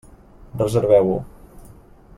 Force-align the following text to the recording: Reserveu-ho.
Reserveu-ho. 0.61 1.17